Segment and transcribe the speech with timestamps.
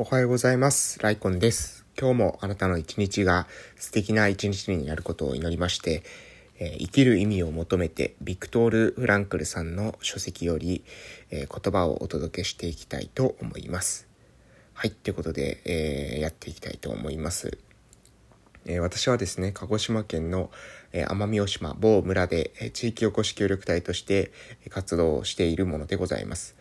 [0.00, 1.00] おはようございます。
[1.00, 1.84] ライコンです。
[2.00, 6.04] 今日もあなたの一日が素敵な一日になることを祈りまして、
[6.60, 10.84] えー、生きる意味を求めてビクトール・フランクルさんの書籍より、
[11.32, 14.06] えー、言葉をお届けしていきたいと思います。
[14.72, 17.58] はい、ということで、えー、やっていきたいと思います。
[18.66, 20.50] え私はですね、鹿児島県の、
[20.92, 24.30] え奄美大島某村で、え地域おこし協力隊として
[24.68, 26.54] 活動しているものでございます。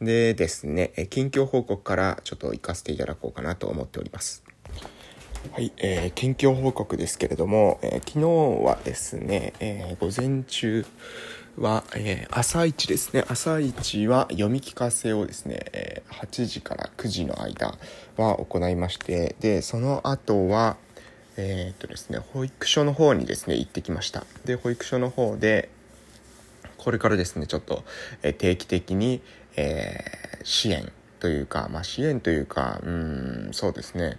[0.00, 4.42] でですね、近況報告からちょっと行かせていただこうかなと思っております。
[5.52, 10.86] はい、えー、近況報告ですけれども、えー、昨日はですね、えー、午前中
[11.58, 17.76] は、えー、朝一ですね、朝一は読み聞かせをですね、えー、8時から9時の間
[18.16, 20.76] は行いまして、で、その後は、
[21.36, 24.24] えー、っとですね、保育所の方にですね、行ってきました。
[24.46, 25.68] で、保育所の方で、
[26.78, 27.84] これからですね、ちょっと、
[28.22, 29.20] え定期的に、
[29.56, 34.18] えー、支援というか、まあ、支援というか、うん、そうですね。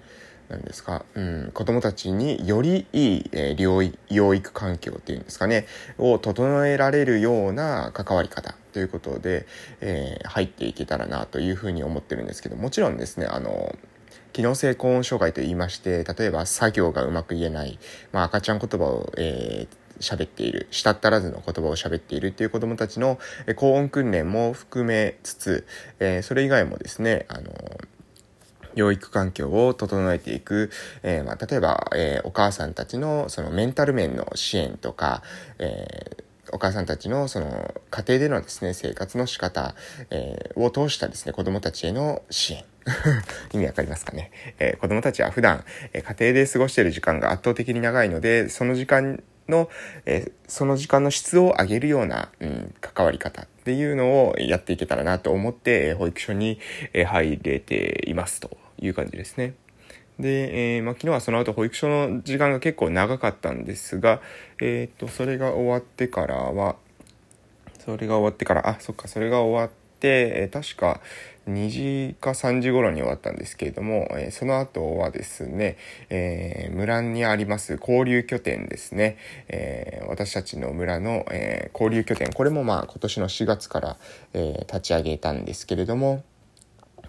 [0.52, 5.66] なんですか、うん、子供たちによりいい、えー、療養育環境っていうんですかね、
[5.97, 9.47] を整えられるような関わり方ということで、
[9.80, 13.75] えー、入っていけたらなというふうに思ってるんですけど、もちろんですね、あの、
[14.34, 17.80] 機能性高音障害と言いまして、例えば作業がうまく言えない、
[18.11, 23.20] まあ、赤ちゃん言葉を、えー喋っている、したったらずの言葉を喋っているっていう子供たちの
[23.56, 25.67] 高音訓練も含めつつ、
[26.00, 27.52] えー、それ以外もですね、あの
[28.75, 30.72] 養育環境を整えていく、
[31.03, 35.22] えー、まあ、例えば、えー、お母さんたちのそのメンタル面の支援とか、
[35.59, 39.73] えーお母さんたちのその家庭でのですね、生活の仕方、
[40.09, 42.66] えー、を通したですね、子供たちへの支援。
[43.53, 49.69] 意味わかりますかね、えー、子供たちは普段、えー、家庭で過ごしている時間が圧倒的に長いので、その時間の、
[50.05, 56.59] えー、その時間の質を上げるような、うん、関わり方っていうのをやっていけたらなと思って、え保育所に、
[56.94, 59.53] え入れていますという感じですね。
[60.19, 64.22] で、えー、まあ、昨日はその後保育所の時間が結構長かったんですが、
[64.61, 66.75] えっ、と、それが終わってからは、
[67.84, 69.69] それが終わってから、あ、そっか、それが終わっ
[70.00, 71.01] て、えー、確か、
[71.47, 75.78] 2時か3時頃に終わったんですけれども、えー、その後はですね、
[76.09, 83.97] えー、村にあります交流拠点ですね、えー、私たちの村の、え交流拠点、これもまあ今年の4月から、
[84.34, 86.24] え立ち上げたんですけれども、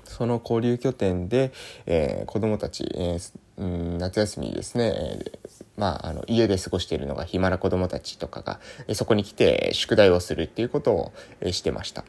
[0.05, 1.53] その交流拠点で、
[1.87, 3.19] え子供たち、え
[3.59, 5.39] うん、夏休みですね、え
[5.77, 12.05] まあ、あの、家で過ごしているのが暇な子供たちとかが、えそこに来て宿題をするっていうことを、えしてました。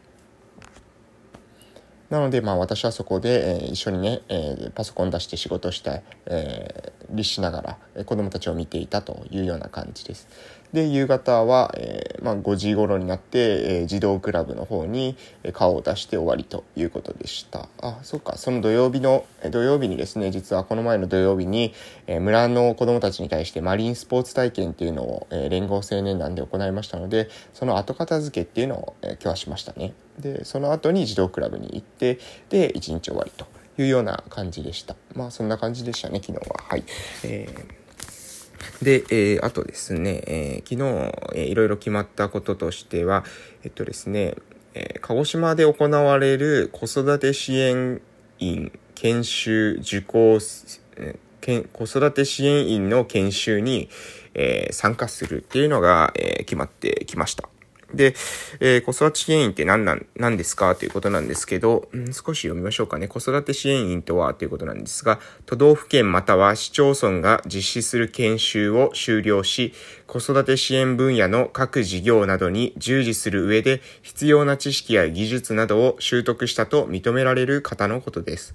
[2.14, 10.28] なので、まあ私はそこで、えー、一緒にね、えー、パソコン出して仕事した、え、律しながら、え、子供たちを見ていたというような感じです。
[10.74, 15.16] で、夕方は、えー、まあ、5時頃になって、えー、児童クラブの方に
[15.54, 17.70] 顔を出して終わりということでした。
[17.80, 21.74] あ、そっか、その土曜日の、土曜日にですね、実はこの前の土曜日に、
[22.08, 29.94] えー、村の子供たちに対してマリンスポーツ体験っていうのを、え、連合青年団で行いましたので、その後片付けっていうのを、え、今日はしましたね。
[30.18, 32.18] で、その後に児童クラブに行って、
[32.50, 33.46] で、1日終わりと
[33.78, 34.96] いうような感じでした。
[35.16, 36.64] まあ、そんな感じでしたね、昨日は。
[36.70, 36.84] はい。
[37.24, 37.84] えー
[38.82, 43.24] で、えー、あとですね、えー、昨日、えー、いろいろ決まったこととしては、
[43.64, 44.36] えっとですね、
[44.74, 48.02] えー、鹿児島で行われる子育て支援
[48.40, 50.40] 員研修受講、
[50.98, 53.90] えー、子育て支援員の研修に、
[54.34, 57.50] えー、参加するっていうのが、えー、決まってきました。
[57.94, 58.16] で、
[58.60, 63.08] えー、子育て支援員って何なん、何ですかということなんですけど、うん、少し読みましょうかね。
[63.08, 69.74] 子育て支援員とはということなんですが、都道府県または市町村が実施する研修を終了し、
[70.08, 78.54] 子育て支援分野の各事業などに従事する上で必要な知識や技術などを習得したと認められる方のことです。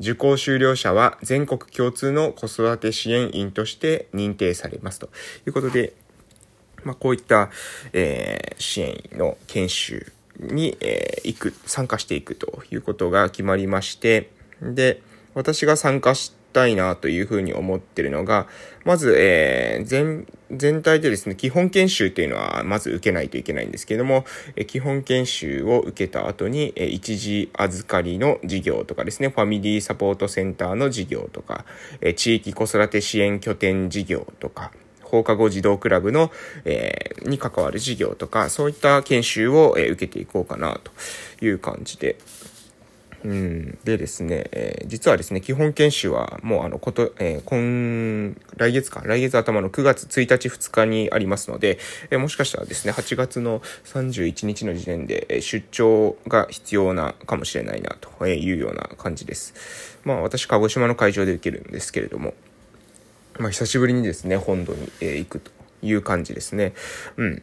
[0.00, 5.10] 受講修了者は全国共通の子育て支援員として認定されますと
[5.46, 5.92] いうことで、
[6.84, 7.50] まあ、こういった、
[7.92, 14.30] えー、支援の研修に、えー、行く、参加していくということが決まりまして、
[14.62, 15.02] で、
[15.34, 18.46] 私が参加したいなというふうに思ってるのが、
[18.84, 24.24] まず、えー、全、全体でですね、基本研修っていうのはまず受けないといけないんですけども、
[24.56, 31.64] え基本研修を受けた後に、え一時預かりの事業とかですね、ファミリーサポートセンターの事業とか、
[32.00, 34.72] え地域子育て支援拠点事業とか、
[35.10, 36.30] 放課後児童クラブの、
[36.64, 42.16] えー、に関わる事業とか、そういった研修を、えー、受けていこうかなという感じで、
[43.22, 51.78] うん、でですね、えー、実はですね、基本研修はもうあの、こと、えー、今、来月か、来月頭の9月1日2日にありますので、
[52.10, 59.98] えー、もしかしたらですね、8月の31日の時点で、え出張が必要なかもしれないな、というような感じです。
[60.04, 62.32] まあ、私、鹿児島の会場で受けるんですけれども、
[63.40, 65.50] まあ、久しぶりにですね、本土に、え行くと
[65.82, 66.74] いう感じですね。
[67.16, 67.42] うん。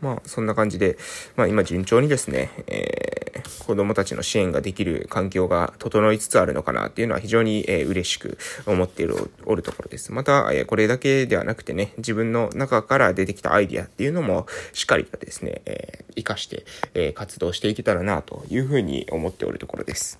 [0.00, 0.96] まあ、そんな感じで、
[1.36, 10.10] まあ、今順調にですね、えー、子供たちの支援ができる環境が整いつつあるのかなっていうのは非常に、えー、嬉しく思っている、おるところです。
[10.10, 16.64] また、えー、これだけではなくてね、自分の中から出てきたアイディアっていうのも、しっかりとですね、えー、活かして、
[16.94, 20.18] えー、活動していけたらなというふうに思っておるところです。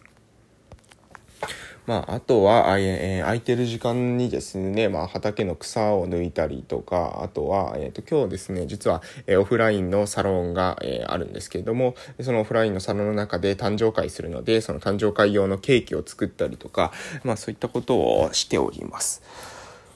[1.89, 16.93] まあ、あとは、えー、空いてる時間にですね、まあ、畑の草を抜いたりとか、あとは、えっ、ー、と、今日ですね、実は、えー、オフラインのサロンが、えー、あるんですけれども、そのオフラインのサロンの中で誕生会するので、その誕生会用のケーキを作ったりとか、
[17.25, 19.23] まあ、そういったことをしております。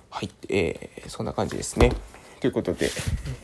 [0.08, 1.92] はい、えー、そんな感じですね。
[2.42, 2.90] ということで、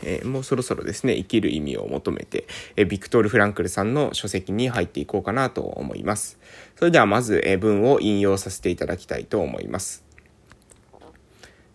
[0.02, 6.36] えー、もうそろそろですね、生きる意味を求めて、えー、ビクトール・フランクルさんの書籍に入っていこうかなと思います。
[6.74, 10.04] それではまず、えー、文を引用させていただきたいと思います。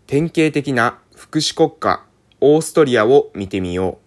[0.05, 2.05] 典型的な福祉国家、
[2.41, 3.99] オーストリアを見てみよ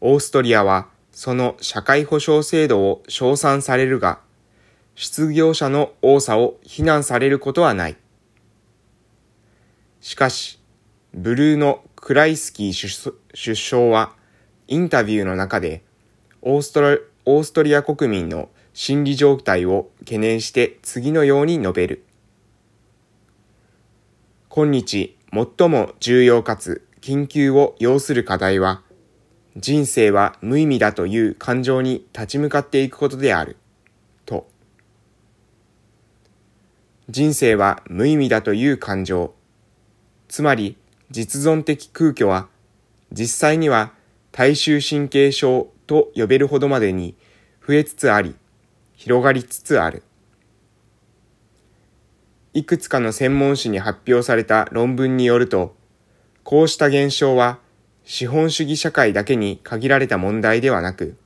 [0.00, 0.08] う。
[0.12, 4.18] オーストリアは、その社会保障制度を称賛されるが、
[4.96, 7.96] 失業者の多さを非難されることはない。
[10.00, 10.58] しかし、
[11.16, 14.14] ブルーノ・クライスキー首相は
[14.66, 15.84] インタビューの中で
[16.42, 22.04] オーストラオーストリア国民の心理状態を懸念して次のように述べる。
[24.48, 28.82] 今日最も重要かつ緊急を要する課題は
[29.56, 33.56] 人生は無意味だという感情に立ち向かっていくことである。
[34.26, 34.48] と。
[37.08, 39.32] 人生は無意味だという感情。
[40.26, 40.76] つまり
[41.10, 42.48] 実存的空虚は
[43.12, 43.92] 実際には
[44.32, 47.14] 大衆神経症と呼べるほどまでに
[47.66, 48.34] 増えつつあり、
[48.94, 50.02] 広がりつつある。
[52.52, 55.76] いくつかの専門誌に発表された論文によると、
[56.42, 57.58] こうした現象は
[58.04, 61.16] 資本主義社会だけに限られた問題ではなく、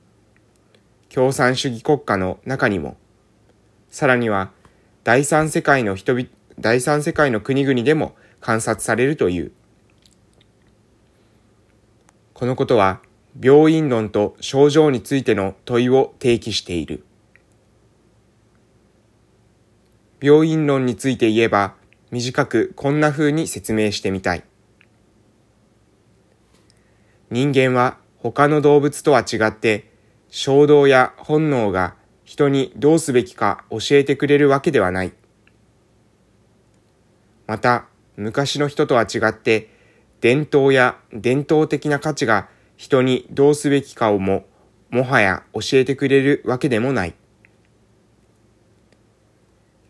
[1.09, 2.95] 共産主義国家の中にも、
[3.89, 4.51] さらには
[5.03, 6.27] 第三世界の人々、
[6.59, 9.51] 第三世界の国々でも観察されるという。
[12.39, 13.01] このことは
[13.37, 17.03] 病院論と症状についての問いを提起している。
[20.21, 21.75] 病院論について言えば
[22.11, 24.43] 短くこんな風に説明してみたい。
[27.29, 29.91] 人間は他の動物とは違って
[30.29, 35.11] 衝動や本能が人にどうすべきか教えてくれるわけではない。
[37.47, 39.77] また昔の人とは違って
[40.21, 44.45] 伝統や伝統的な価値が人にどうすべきかをも、
[44.89, 47.13] もはや教えてくれるわけでもない。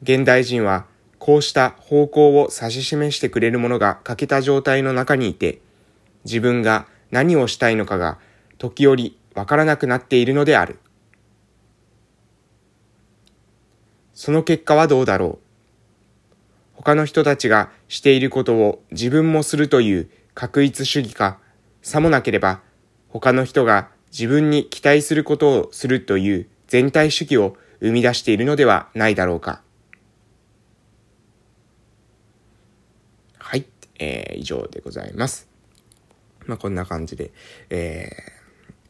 [0.01, 0.85] 現代人は
[1.17, 5.61] こうした方向を指し示してくれるものが欠けた状態の中にいて、
[6.25, 8.19] 自分が何をしたいのかが
[8.57, 10.79] 時折わからなくなっているのである。
[14.13, 15.49] その結果はどうだろう
[16.73, 20.09] 他の人たちがしていることを自分もするという
[20.39, 21.37] 確一主義か、
[21.81, 22.61] さもなければ
[23.09, 29.61] 他の人が自分に期待することをするという全体主義を生み出しているのではないだろうか。
[33.37, 33.65] はい、
[33.99, 35.49] えー、以上でございます。
[36.45, 37.33] まあ、こんな感じで、
[37.69, 38.38] えー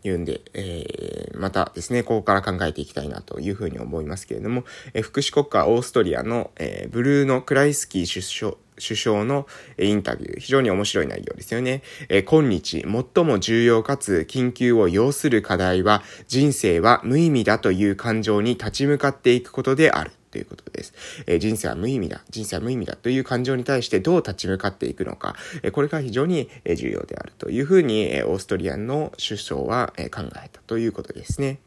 [0.03, 4.63] 言うんで、えー、またですね、ここから考えていきたいなというふうに思いますけれども、
[4.93, 9.45] えー、福祉国家オーストリアの、えー、ブルーノ・クライスキー首相、首相の
[9.77, 11.83] インタビュー、非常に面白い内容ですよね。
[12.07, 20.11] え今日、最も重要かつ緊急を要する課題は、人生は無意味だという感情に立ち向かっていくことである。
[20.31, 20.93] ということです。
[21.27, 22.21] えー、人生は無意味だ。
[22.29, 25.35] 人生は無意味だという感情に対してどう立ち向かっていくのか。
[25.63, 31.59] えー、これが非常に重要であるというふうに、えー、オーストリアンの首相は、え考えたということですね。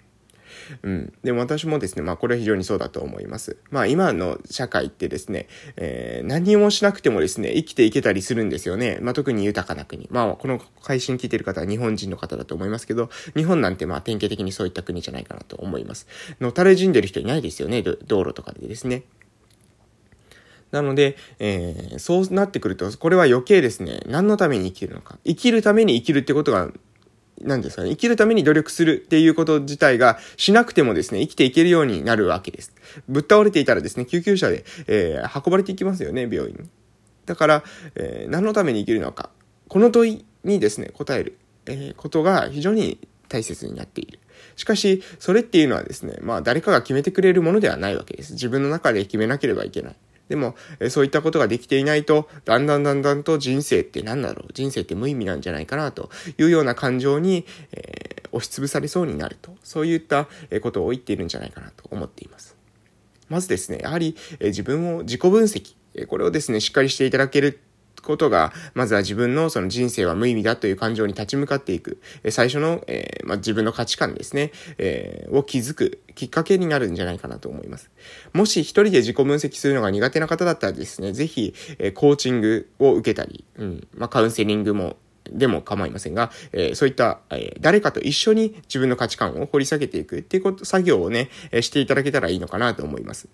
[0.83, 1.13] うん。
[1.23, 3.57] でも私もですね、まあこれは非常にそうだと思います。
[3.71, 8.99] まあ今の社会ってですね、えー、何もしなくてもですね、生きていけたりするんですよね。
[9.01, 10.09] まあ特に豊かな国。
[10.11, 16.07] まあこの配信聞いてる方は日本人の方だと思いますけど、日本なんてまあ典型的にそういった国じゃないかなと思います。
[16.41, 19.05] のたれ死んでる人いないですよね、道路とかでですね。
[20.73, 25.19] なので、えー、そうなってくると、これは余計ですね、何のために生きるのか。
[25.25, 26.71] 生きるために生きるってことが
[27.41, 32.73] なんですかね、生きるために努力するっていうこと自体がしなくてもですね、生きていけるようになるわけです。
[33.09, 36.69] ぶっ倒れていたらですね、救急車で、えー、運ばれていきますよね、病院に。
[37.27, 39.31] だから、えー、何のために生きるのか。
[39.69, 42.99] この問いにですね、答える、えー、ことが非常に
[43.29, 44.19] 大切になっている。
[44.57, 48.35] しかし、それっていうのはですね、まあ誰かが決めてくれるものではないわけです。
[48.35, 49.97] 自分の中で決めなければいけない。
[50.33, 56.09] でも、えそういったことができていないと、だんだんだんだんと人生って何だろう人生って無意味なんじゃないかなと
[56.39, 59.55] いうような感情に、えー、押しつぶされそうになると。
[59.63, 60.29] そういった
[60.63, 62.57] ことを言っているんじゃないかなと思っています。
[63.29, 65.75] まずですね、やはり、え自分を自己分析、
[66.07, 67.61] これをですね、しっかりしていただける
[68.03, 77.91] ことが、まずは自分のその人生は無意味だという感情に立ち向かっていく、最初の、えー、まあ、自分の価値観ですね、えー、を気づくきっかけになるんじゃないかなと思います。
[78.33, 84.97] もし一人で自己分析するのが苦手な方だったらですね、ぜひ、えー、コーチングを受けたり、うん、まあ、カウンセリングも
[85.31, 93.29] でも構いませんが、えー、そういった、えー、誰かと一緒に自分の価値観を掘り下げていくっていうこと、作業をね、えー、していただけたらいいのかなと思います。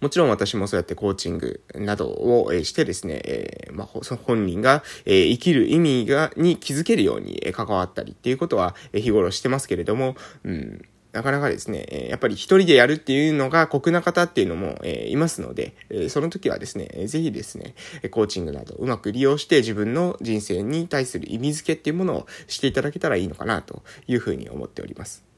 [0.00, 17.74] もちろん私もそうやってコーチングなどをしてですね、えー、まあ、本人が、え、生きる意味が、に気づけるように関わったりっていうことは日頃してますけれども、うん、なかなかですね、やっぱり一人でやるっていうのが酷な方っていうのも、えいますので、えその時はですね、ぜひですね、
[18.10, 25.29] コーチングなどうまく利用して自分の人生に対する意味付けっていうものをしていただけたらいいのかなというふうに思っております。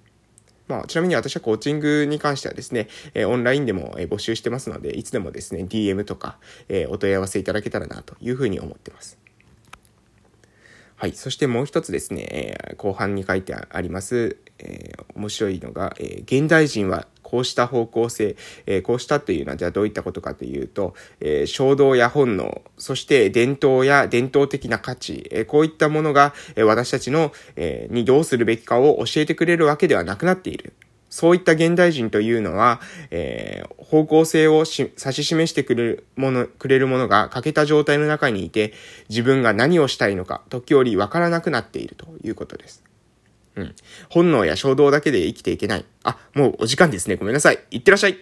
[0.72, 6.38] まあ、ちなみに私はコーチングに関してはですね、えオンラインでも、え募集してますので、いつでもですね、DM とか、
[6.70, 9.18] えお問い合わせいただけたらなというふうに思ってます。
[10.96, 11.12] はい。
[11.12, 18.36] そしてもう一つですね、後半に書いてあります、え、面白いのが、え、現代人はこうした方向性、
[18.66, 30.74] えー、こうしたというのはじゃあどういったことかというと、えー、衝動や本能、そして伝統や伝統的な価値、えー、こういったものが、え私たちの、えにどうするべきかを教えてくれるわけではなくなっている。
[31.08, 38.74] そういった現代人というのは、えー、方向性を指し示してくれるもの、くれるものが欠けた状態の中にいて、
[39.08, 42.91] 自分が何をしたいのか、時折わからなくなっているということです。
[43.56, 43.74] うん。
[44.08, 45.84] 本能や衝動だけで生きていけない。
[46.04, 47.16] あ、もうお時間ですね。
[47.16, 47.58] ごめんなさい。
[47.70, 48.18] いってらっしゃい。